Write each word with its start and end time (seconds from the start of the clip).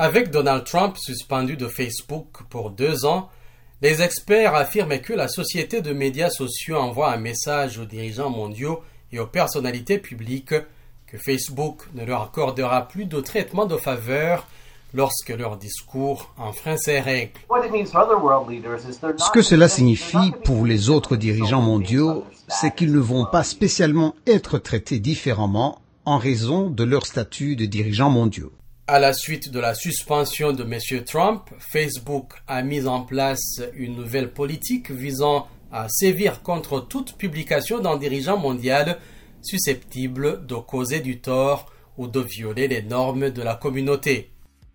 Avec 0.00 0.30
Donald 0.30 0.62
Trump 0.62 0.96
suspendu 0.96 1.56
de 1.56 1.66
Facebook 1.66 2.44
pour 2.50 2.70
deux 2.70 3.04
ans, 3.04 3.30
les 3.82 4.00
experts 4.00 4.54
affirment 4.54 5.00
que 5.00 5.12
la 5.12 5.26
société 5.26 5.82
de 5.82 5.92
médias 5.92 6.30
sociaux 6.30 6.76
envoie 6.76 7.12
un 7.12 7.16
message 7.16 7.80
aux 7.80 7.84
dirigeants 7.84 8.30
mondiaux 8.30 8.80
et 9.10 9.18
aux 9.18 9.26
personnalités 9.26 9.98
publiques 9.98 10.54
que 11.08 11.18
Facebook 11.18 11.82
ne 11.94 12.04
leur 12.04 12.22
accordera 12.22 12.86
plus 12.86 13.06
de 13.06 13.20
traitement 13.20 13.66
de 13.66 13.76
faveur 13.76 14.46
lorsque 14.94 15.30
leur 15.30 15.56
discours 15.56 16.32
enfreint 16.36 16.76
ses 16.76 17.00
règles. 17.00 17.32
Ce 17.50 19.32
que 19.32 19.42
cela 19.42 19.68
signifie 19.68 20.32
pour 20.44 20.64
les 20.64 20.90
autres 20.90 21.16
dirigeants 21.16 21.60
mondiaux, 21.60 22.24
c'est 22.46 22.72
qu'ils 22.72 22.92
ne 22.92 23.00
vont 23.00 23.26
pas 23.26 23.42
spécialement 23.42 24.14
être 24.28 24.58
traités 24.58 25.00
différemment 25.00 25.80
en 26.04 26.18
raison 26.18 26.70
de 26.70 26.84
leur 26.84 27.04
statut 27.04 27.56
de 27.56 27.66
dirigeants 27.66 28.10
mondiaux. 28.10 28.52
À 28.90 28.98
la 28.98 29.12
suite 29.12 29.50
de 29.50 29.60
la 29.60 29.74
suspension 29.74 30.52
de 30.52 30.64
M. 30.64 31.04
Trump, 31.04 31.50
Facebook 31.58 32.32
a 32.46 32.62
mis 32.62 32.86
en 32.86 33.02
place 33.02 33.60
une 33.74 33.96
nouvelle 33.96 34.32
politique 34.32 34.90
visant 34.90 35.46
à 35.70 35.90
sévir 35.90 36.40
contre 36.42 36.80
toute 36.80 37.18
publication 37.18 37.80
d'un 37.80 37.98
dirigeant 37.98 38.38
mondial 38.38 38.98
susceptible 39.42 40.46
de 40.46 40.54
causer 40.54 41.00
du 41.00 41.20
tort 41.20 41.70
ou 41.98 42.06
de 42.06 42.20
violer 42.20 42.66
les 42.66 42.80
normes 42.80 43.28
de 43.28 43.42
la 43.42 43.56
communauté. 43.56 44.30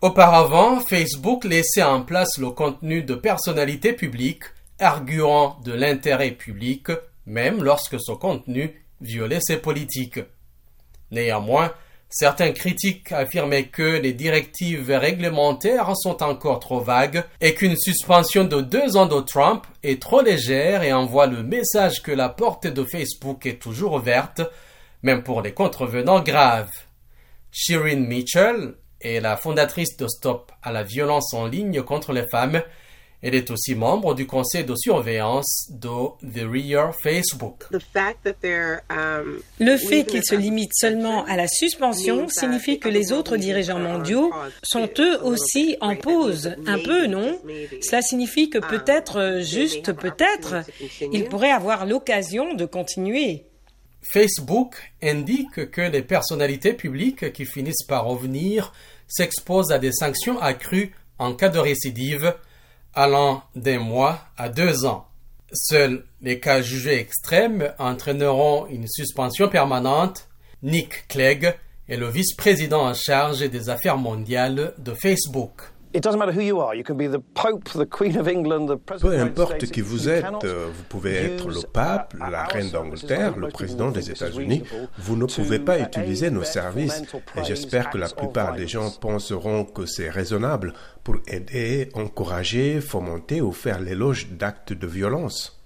Auparavant, 0.00 0.78
Facebook 0.78 1.44
laissait 1.44 1.82
en 1.82 2.02
place 2.02 2.38
le 2.38 2.50
contenu 2.50 3.02
de 3.02 3.16
personnalités 3.16 3.92
publiques 3.92 4.44
arguant 4.78 5.58
de 5.64 5.72
l'intérêt 5.72 6.30
public, 6.30 6.92
même 7.26 7.60
lorsque 7.60 8.00
ce 8.00 8.12
contenu 8.12 8.84
violait 9.00 9.40
ses 9.42 9.56
politiques. 9.56 10.20
Néanmoins, 11.10 11.72
Certains 12.08 12.52
critiques 12.52 13.10
affirmaient 13.10 13.66
que 13.66 13.98
les 13.98 14.12
directives 14.12 14.90
réglementaires 14.90 15.96
sont 15.96 16.22
encore 16.22 16.60
trop 16.60 16.80
vagues 16.80 17.24
et 17.40 17.54
qu'une 17.54 17.76
suspension 17.76 18.44
de 18.44 18.60
deux 18.60 18.96
ans 18.96 19.06
de 19.06 19.20
Trump 19.20 19.66
est 19.82 20.00
trop 20.00 20.22
légère 20.22 20.82
et 20.82 20.92
envoie 20.92 21.26
le 21.26 21.42
message 21.42 22.02
que 22.02 22.12
la 22.12 22.28
porte 22.28 22.66
de 22.66 22.84
Facebook 22.84 23.44
est 23.44 23.60
toujours 23.60 23.94
ouverte, 23.94 24.40
même 25.02 25.24
pour 25.24 25.42
les 25.42 25.52
contrevenants 25.52 26.22
graves. 26.22 26.70
Shirin 27.50 28.06
Mitchell 28.06 28.74
est 29.00 29.20
la 29.20 29.36
fondatrice 29.36 29.96
de 29.96 30.06
Stop 30.06 30.52
à 30.62 30.72
la 30.72 30.84
violence 30.84 31.34
en 31.34 31.46
ligne 31.46 31.82
contre 31.82 32.12
les 32.12 32.26
femmes 32.30 32.62
elle 33.22 33.34
est 33.34 33.50
aussi 33.50 33.74
membre 33.74 34.14
du 34.14 34.26
conseil 34.26 34.64
de 34.64 34.74
surveillance 34.76 35.68
de 35.70 35.88
The 35.88 36.44
Rear 36.44 36.94
Facebook. 37.02 37.64
Um, 37.72 39.40
Le 39.58 39.76
fait 39.76 40.04
qu'il 40.04 40.24
se 40.24 40.34
limite 40.34 40.72
seulement 40.74 41.24
à 41.24 41.36
la 41.36 41.48
suspension 41.48 42.28
signifie 42.28 42.78
que 42.78 42.88
les 42.88 43.12
autres 43.12 43.36
dirigeants 43.36 43.78
mondiaux 43.78 44.32
sont 44.62 44.88
eux 44.98 45.22
aussi 45.22 45.76
en 45.80 45.96
pause. 45.96 46.54
Un 46.66 46.78
peu, 46.78 47.06
non 47.06 47.38
Cela 47.82 48.02
signifie 48.02 48.50
que 48.50 48.58
peut-être, 48.58 49.40
juste 49.42 49.92
peut-être, 49.92 50.64
ils 51.00 51.24
pourraient 51.24 51.50
avoir 51.50 51.86
l'occasion 51.86 52.54
de 52.54 52.64
continuer. 52.64 53.46
Facebook 54.12 54.76
indique 55.02 55.70
que 55.70 55.80
les 55.80 56.02
personnalités 56.02 56.74
publiques 56.74 57.32
qui 57.32 57.44
finissent 57.44 57.84
par 57.88 58.04
revenir 58.04 58.72
s'exposent 59.08 59.72
à 59.72 59.78
des 59.78 59.92
sanctions 59.92 60.40
accrues 60.40 60.92
en 61.18 61.34
cas 61.34 61.48
de 61.48 61.58
récidive 61.58 62.34
allant 62.96 63.44
d'un 63.54 63.78
mois 63.78 64.18
à 64.36 64.48
deux 64.48 64.84
ans. 64.84 65.06
Seuls 65.52 66.04
les 66.20 66.40
cas 66.40 66.60
jugés 66.60 66.98
extrêmes 66.98 67.72
entraîneront 67.78 68.66
une 68.66 68.88
suspension 68.88 69.48
permanente. 69.48 70.28
Nick 70.62 71.06
Clegg 71.06 71.54
est 71.88 71.96
le 71.96 72.08
vice-président 72.08 72.82
en 72.82 72.94
charge 72.94 73.48
des 73.48 73.68
affaires 73.68 73.98
mondiales 73.98 74.74
de 74.78 74.92
Facebook. 74.92 75.62
Peu 79.00 79.18
importe 79.18 79.66
qui 79.66 79.80
vous 79.80 80.08
êtes, 80.08 80.44
vous 80.44 80.82
pouvez 80.88 81.14
être 81.14 81.48
le 81.48 81.62
pape, 81.72 82.14
la 82.18 82.44
reine 82.44 82.70
d'Angleterre, 82.70 83.36
le 83.36 83.48
président 83.48 83.90
des 83.90 84.10
États-Unis, 84.10 84.62
vous 84.98 85.16
ne 85.16 85.26
pouvez 85.26 85.58
pas 85.58 85.78
utiliser 85.78 86.30
nos 86.30 86.44
services. 86.44 87.02
Et 87.36 87.44
j'espère 87.44 87.90
que 87.90 87.98
la 87.98 88.08
plupart 88.08 88.54
des 88.54 88.68
gens 88.68 88.90
penseront 88.90 89.64
que 89.64 89.86
c'est 89.86 90.10
raisonnable 90.10 90.74
pour 91.02 91.16
aider, 91.28 91.88
encourager, 91.94 92.80
fomenter 92.80 93.40
ou 93.40 93.52
faire 93.52 93.80
l'éloge 93.80 94.28
d'actes 94.30 94.72
de 94.72 94.86
violence. 94.86 95.56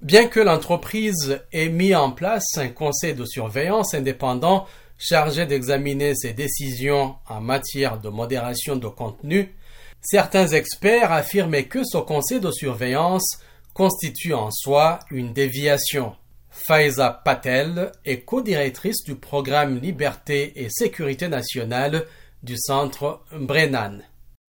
Bien 0.00 0.28
que 0.28 0.38
l'entreprise 0.38 1.40
ait 1.52 1.68
mis 1.68 1.92
en 1.94 2.12
place 2.12 2.56
un 2.56 2.68
conseil 2.68 3.14
de 3.14 3.24
surveillance 3.24 3.94
indépendant 3.94 4.66
chargé 4.98 5.46
d'examiner 5.46 6.14
ses 6.14 6.32
décisions 6.32 7.16
en 7.28 7.40
matière 7.40 8.00
de 8.00 8.08
modération 8.08 8.76
de 8.76 8.88
contenu, 8.88 9.54
certains 10.00 10.48
experts 10.48 11.12
affirmaient 11.12 11.66
que 11.66 11.82
ce 11.84 11.98
conseil 11.98 12.40
de 12.40 12.50
surveillance 12.50 13.38
constitue 13.74 14.34
en 14.34 14.50
soi 14.50 14.98
une 15.10 15.32
déviation. 15.32 16.16
Faiza 16.50 17.22
Patel 17.24 17.92
est 18.04 18.22
co-directrice 18.22 19.04
du 19.04 19.14
programme 19.14 19.78
Liberté 19.78 20.52
et 20.56 20.68
Sécurité 20.68 21.28
nationale 21.28 22.04
du 22.42 22.56
centre 22.58 23.20
Brennan. 23.32 24.02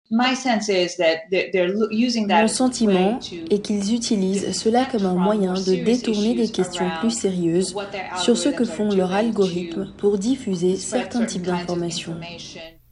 Mon 0.10 0.24
sentiment 2.48 3.20
est 3.52 3.60
qu'ils 3.60 3.94
utilisent 3.94 4.58
cela 4.58 4.86
comme 4.86 5.06
un 5.06 5.16
moyen 5.16 5.54
de 5.54 5.84
détourner 5.84 6.34
des 6.34 6.50
questions 6.50 6.90
plus 7.02 7.12
sérieuses 7.12 7.76
sur 8.22 8.38
ce 8.38 8.48
que 8.50 8.64
font 8.64 8.90
leurs 8.90 9.12
algorithmes 9.12 9.92
pour 9.98 10.18
diffuser 10.18 10.78
certains 10.78 11.26
types 11.26 11.42
d'informations. 11.42 12.16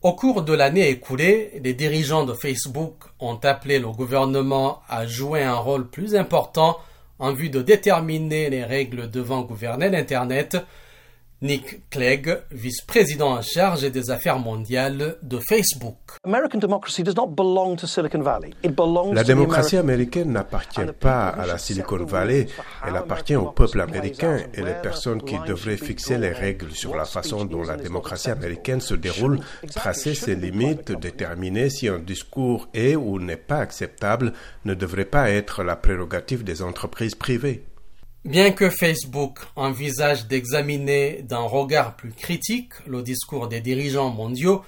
Au 0.01 0.13
cours 0.13 0.43
de 0.43 0.53
l'année 0.53 0.89
écoulée, 0.89 1.51
les 1.63 1.73
dirigeants 1.73 2.25
de 2.25 2.33
Facebook 2.33 2.95
ont 3.19 3.39
appelé 3.43 3.79
le 3.79 3.87
gouvernement 3.87 4.81
à 4.89 5.07
jouer 5.07 5.41
un 5.41 5.55
rôle 5.55 5.89
plus 5.89 6.15
important 6.15 6.77
en 7.17 7.31
vue 7.31 7.49
de 7.49 7.61
déterminer 7.61 8.49
les 8.49 8.65
règles 8.65 9.09
devant 9.09 9.41
gouverner 9.41 9.89
l'Internet 9.89 10.57
Nick 11.41 11.89
Clegg, 11.89 12.43
vice-président 12.49 13.33
en 13.33 13.41
charge 13.41 13.91
des 13.91 14.09
affaires 14.09 14.39
mondiales 14.39 15.17
de 15.21 15.37
Facebook. 15.37 15.97
La 19.13 19.23
démocratie 19.23 19.75
américaine 19.75 20.31
n'appartient 20.31 20.79
pas 20.97 21.27
à 21.27 21.45
la 21.45 21.57
Silicon 21.57 22.05
Valley, 22.05 22.47
elle 22.87 22.95
appartient 22.95 23.35
au 23.35 23.47
peuple 23.47 23.81
américain 23.81 24.37
et 24.53 24.61
les 24.61 24.75
personnes 24.81 25.21
qui 25.21 25.37
devraient 25.45 25.75
fixer 25.75 26.17
les 26.17 26.31
règles 26.31 26.71
sur 26.71 26.95
la 26.95 27.03
façon 27.03 27.43
dont 27.43 27.63
la 27.63 27.75
démocratie 27.75 28.31
américaine 28.31 28.79
se 28.79 28.95
déroule, 28.95 29.41
tracer 29.75 30.15
ses 30.15 30.35
limites, 30.35 30.93
déterminer 30.93 31.69
si 31.69 31.89
un 31.89 31.99
discours 31.99 32.69
est 32.73 32.95
ou 32.95 33.19
n'est 33.19 33.35
pas 33.35 33.57
acceptable 33.57 34.31
ne 34.63 34.73
devrait 34.73 35.03
pas 35.03 35.29
être 35.29 35.63
la 35.63 35.75
prérogative 35.75 36.45
des 36.45 36.61
entreprises 36.61 37.15
privées. 37.15 37.65
Bien 38.25 38.51
que 38.51 38.71
Facebook 38.71 39.37
envisage 39.55 40.25
d'examiner 40.25 41.21
d'un 41.21 41.43
regard 41.43 41.95
plus 41.95 42.11
critique 42.11 42.73
le 42.87 43.03
discours 43.03 43.47
des 43.47 43.61
dirigeants 43.61 44.09
mondiaux, 44.09 44.63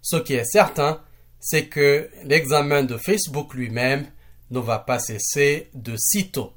ce 0.00 0.16
qui 0.16 0.32
est 0.32 0.46
certain, 0.46 0.98
c'est 1.38 1.66
que 1.66 2.08
l'examen 2.24 2.82
de 2.84 2.96
Facebook 2.96 3.52
lui-même 3.52 4.06
ne 4.50 4.60
va 4.60 4.78
pas 4.78 4.98
cesser 4.98 5.68
de 5.74 5.94
sitôt. 5.98 6.54